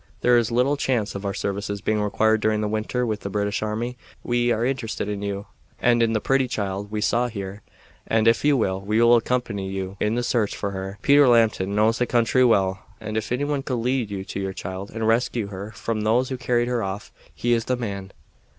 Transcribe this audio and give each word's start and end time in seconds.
There 0.21 0.35
is 0.35 0.49
little 0.49 0.77
chance 0.77 1.13
of 1.13 1.27
our 1.27 1.33
services 1.35 1.79
being 1.79 2.01
required 2.01 2.41
during 2.41 2.61
the 2.61 2.67
winter 2.67 3.05
with 3.05 3.19
the 3.19 3.29
British 3.29 3.61
army. 3.61 3.99
We, 4.23 4.51
are 4.51 4.65
interested 4.65 5.07
in 5.07 5.21
you 5.21 5.45
and 5.79 6.01
in 6.01 6.13
the 6.13 6.19
pretty 6.19 6.47
child 6.47 6.89
we 6.89 7.01
saw 7.01 7.27
here, 7.27 7.61
and, 8.07 8.27
if 8.27 8.43
you 8.43 8.57
will, 8.57 8.81
we 8.81 8.99
will 8.99 9.15
accompany 9.15 9.69
you 9.69 9.97
in 9.99 10.15
the 10.15 10.23
search 10.23 10.55
for 10.55 10.71
her. 10.71 10.97
Peter 11.03 11.27
Lambton 11.27 11.75
knows 11.75 11.99
the 11.99 12.07
country 12.07 12.43
well, 12.43 12.83
and 12.99 13.15
if 13.15 13.31
anyone 13.31 13.61
could 13.61 13.75
lead 13.75 14.09
you 14.09 14.25
to 14.25 14.39
your 14.39 14.53
child 14.53 14.89
and 14.89 15.07
rescue 15.07 15.49
her 15.49 15.69
from 15.73 16.01
those 16.01 16.29
who 16.29 16.35
carried 16.37 16.67
her 16.67 16.81
off, 16.81 17.11
he 17.35 17.53
is 17.53 17.65
the 17.65 17.77
man." 17.77 18.11